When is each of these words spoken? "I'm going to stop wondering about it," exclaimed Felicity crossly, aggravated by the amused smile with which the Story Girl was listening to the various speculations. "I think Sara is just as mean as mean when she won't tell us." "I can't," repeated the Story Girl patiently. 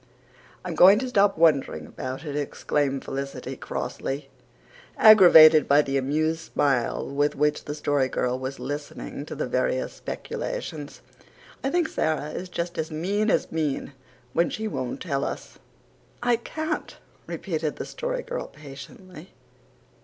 "I'm 0.65 0.73
going 0.73 0.97
to 0.97 1.09
stop 1.09 1.37
wondering 1.37 1.85
about 1.85 2.25
it," 2.25 2.35
exclaimed 2.35 3.03
Felicity 3.05 3.55
crossly, 3.55 4.29
aggravated 4.97 5.67
by 5.67 5.83
the 5.83 5.95
amused 5.95 6.39
smile 6.53 7.07
with 7.07 7.35
which 7.35 7.65
the 7.65 7.75
Story 7.75 8.07
Girl 8.07 8.39
was 8.39 8.57
listening 8.59 9.27
to 9.27 9.35
the 9.35 9.45
various 9.45 9.93
speculations. 9.93 11.01
"I 11.63 11.69
think 11.69 11.87
Sara 11.87 12.31
is 12.31 12.49
just 12.49 12.79
as 12.79 12.89
mean 12.89 13.29
as 13.29 13.51
mean 13.51 13.93
when 14.33 14.49
she 14.49 14.67
won't 14.67 15.03
tell 15.03 15.23
us." 15.23 15.59
"I 16.23 16.37
can't," 16.37 16.97
repeated 17.27 17.75
the 17.75 17.85
Story 17.85 18.23
Girl 18.23 18.47
patiently. 18.47 19.35